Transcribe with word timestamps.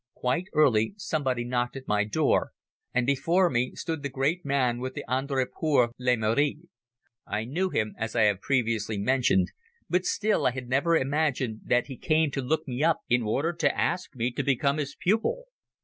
Quite 0.15 0.47
early 0.53 0.95
somebody 0.97 1.43
knocked 1.45 1.75
at 1.75 1.87
my 1.87 2.05
door 2.05 2.53
and 2.91 3.05
before 3.05 3.51
me 3.51 3.75
stood 3.75 4.01
the 4.01 4.09
great 4.09 4.43
man 4.43 4.79
with 4.79 4.95
the 4.95 5.05
Ordre 5.07 5.45
pour 5.45 5.91
le 5.99 6.15
Mérite. 6.17 6.69
I 7.27 7.45
knew 7.45 7.69
him, 7.69 7.93
as 7.99 8.15
I 8.15 8.23
have 8.23 8.41
previously 8.41 8.97
mentioned, 8.97 9.51
but 9.91 10.03
still 10.07 10.47
I 10.47 10.51
had 10.53 10.67
never 10.67 10.97
imagined 10.97 11.61
that 11.65 11.85
he 11.85 11.97
came 11.97 12.31
to 12.31 12.41
look 12.41 12.67
me 12.67 12.83
up 12.83 13.01
in 13.09 13.21
order 13.21 13.53
to 13.53 13.77
ask 13.79 14.15
me 14.15 14.31
to 14.31 14.41
become 14.41 14.77
his 14.79 14.95
pupil. 14.95 15.43